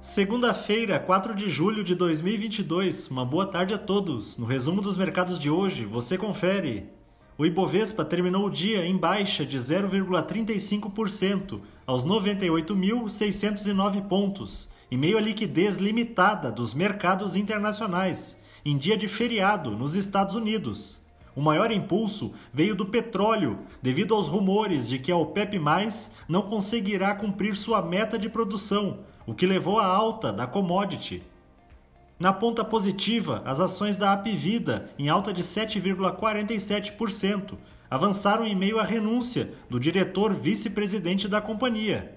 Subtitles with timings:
[0.00, 3.08] Segunda-feira, 4 de julho de 2022.
[3.08, 4.38] Uma boa tarde a todos.
[4.38, 6.88] No resumo dos mercados de hoje, você confere.
[7.36, 15.20] O Ibovespa terminou o dia em baixa de 0,35% aos 98.609 pontos, em meio à
[15.20, 21.04] liquidez limitada dos mercados internacionais, em dia de feriado nos Estados Unidos.
[21.34, 25.60] O maior impulso veio do petróleo, devido aos rumores de que a OPEP+
[26.28, 31.22] não conseguirá cumprir sua meta de produção o que levou à alta da commodity.
[32.18, 37.58] Na ponta positiva, as ações da Apivida, em alta de 7,47%,
[37.90, 42.16] avançaram em meio à renúncia do diretor vice-presidente da companhia.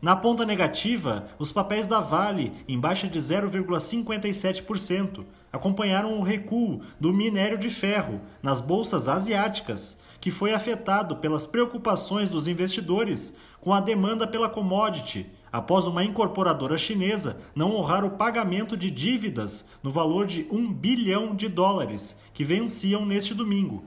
[0.00, 5.22] Na ponta negativa, os papéis da Vale, em baixa de 0,57%,
[5.52, 12.30] acompanharam o recuo do minério de ferro nas bolsas asiáticas, que foi afetado pelas preocupações
[12.30, 15.26] dos investidores com a demanda pela commodity
[15.56, 21.34] após uma incorporadora chinesa não honrar o pagamento de dívidas no valor de 1 bilhão
[21.34, 23.82] de dólares, que venciam neste domingo.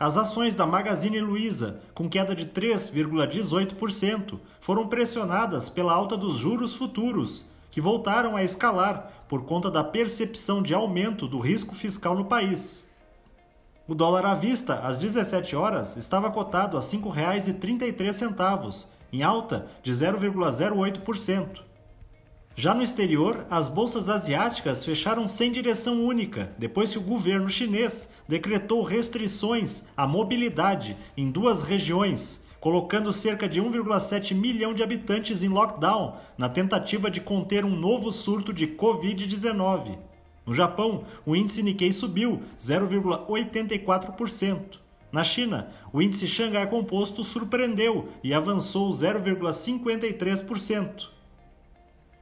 [0.00, 6.74] As ações da Magazine Luiza, com queda de 3,18%, foram pressionadas pela alta dos juros
[6.74, 12.24] futuros, que voltaram a escalar por conta da percepção de aumento do risco fiscal no
[12.24, 12.88] país.
[13.86, 19.92] O dólar à vista, às 17 horas, estava cotado a R$ 5,33 em alta de
[19.92, 21.60] 0,08%.
[22.56, 28.12] Já no exterior, as bolsas asiáticas fecharam sem direção única, depois que o governo chinês
[28.26, 35.48] decretou restrições à mobilidade em duas regiões, colocando cerca de 1,7 milhão de habitantes em
[35.48, 39.96] lockdown na tentativa de conter um novo surto de Covid-19.
[40.44, 44.87] No Japão, o índice Nikkei subiu 0,84%.
[45.10, 51.08] Na China, o índice Xangai Composto surpreendeu e avançou 0,53%.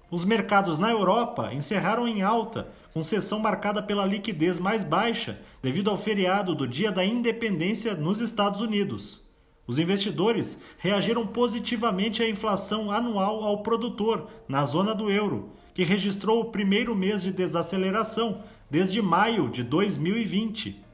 [0.09, 5.91] Os mercados na Europa encerraram em alta, com sessão marcada pela liquidez mais baixa devido
[5.91, 9.29] ao feriado do Dia da Independência nos Estados Unidos.
[9.67, 16.41] Os investidores reagiram positivamente à inflação anual ao produtor na zona do euro, que registrou
[16.41, 20.86] o primeiro mês de desaceleração desde maio de 2020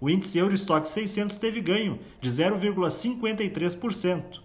[0.00, 4.40] o índice Eurostock 600 teve ganho de 0,53%.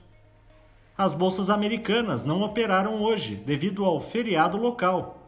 [0.98, 5.20] As bolsas americanas não operaram hoje devido ao feriado local.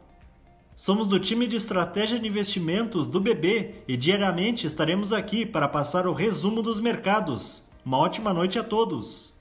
[0.75, 6.07] Somos do time de estratégia de investimentos do BB e diariamente estaremos aqui para passar
[6.07, 7.63] o resumo dos mercados.
[7.85, 9.34] Uma ótima noite a todos!